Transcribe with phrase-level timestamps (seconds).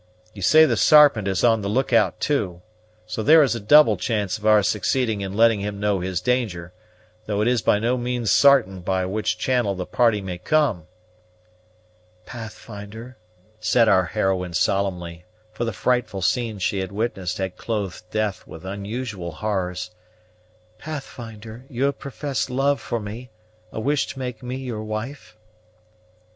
[0.33, 2.63] You say the Sarpent is on the look out too;
[3.05, 6.73] so there is a double chance of our succeeding in letting him know his danger;
[7.27, 10.87] though it is by no means sartain by which channel the party may come."
[12.25, 13.17] "Pathfinder,"
[13.59, 18.65] said our heroine solemnly, for the frightful scenes she had witnessed had clothed death with
[18.65, 19.91] unusual horrors,
[20.79, 23.29] "Pathfinder, you have professed love for me,
[23.71, 25.37] a wish to make me your wife?"